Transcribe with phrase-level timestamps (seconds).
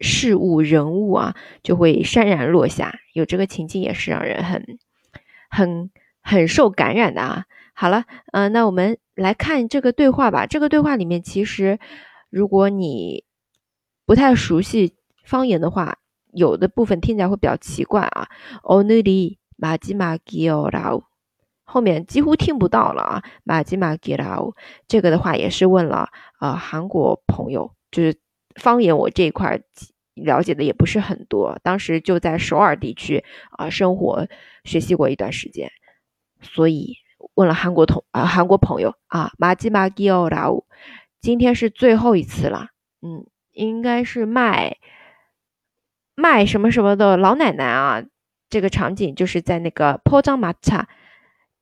[0.00, 2.98] 事物、人物啊，就会潸然落下。
[3.12, 4.78] 有这个情境也是让人很、
[5.50, 5.90] 很、
[6.22, 7.44] 很受感染的啊。
[7.74, 10.46] 好了，嗯，那我们来看这个对话吧。
[10.46, 11.78] 这个对话里面，其实
[12.30, 13.24] 如果你
[14.04, 14.94] 不太熟悉。
[15.26, 15.98] 方言的话，
[16.36, 18.28] 有的部分听起来会比较奇怪啊，
[18.62, 21.02] 哦那里马吉马吉奥拉乌，
[21.64, 24.54] 后面几乎听不到了啊，马吉马吉拉乌，
[24.86, 28.18] 这个的话也是问了啊韩国朋友，就是
[28.54, 29.58] 方言我这一块
[30.14, 34.28] 了解的也不是很多，当时就在首尔地区啊生活
[34.64, 35.72] 学习过一段时间，
[36.42, 36.96] 所以
[37.34, 40.66] 问了韩国同啊韩国朋友啊马吉马吉奥拉乌，
[41.22, 42.68] 今天是最后一次了，
[43.00, 44.76] 嗯，应该是卖。
[46.16, 48.02] 卖什么什么的老奶奶啊，
[48.48, 50.88] 这个场景就是在那个坡张马叉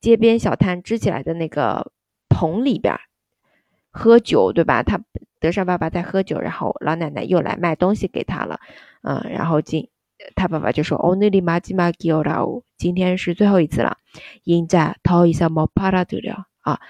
[0.00, 1.90] 街边小摊支起来的那个
[2.28, 2.98] 棚里边
[3.90, 4.84] 喝酒，对吧？
[4.84, 5.00] 他
[5.40, 8.60] 德善爸爸在喝酒，然后老奶奶又来卖东西给他了，
[9.02, 9.88] 嗯，然后今
[10.36, 12.38] 他爸爸就说：“哦，那里马吉马吉奥拉，
[12.78, 13.98] 今天是最后一次了，
[14.44, 16.80] 应在掏一下毛帕拉得了啊，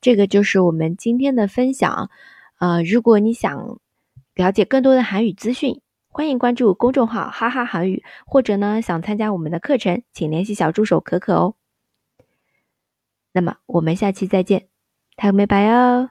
[0.00, 2.10] 这个就是我们今天的分享。
[2.58, 3.78] 呃，如果你想
[4.34, 11.54] 了解更多的韩语资讯，欢迎关注公众号“哈哈韩语”，或者呢想参加我们的课程，请联系小助手可可哦。
[13.32, 14.66] 那么我们下期再见，
[15.16, 16.10] 太美拜哦。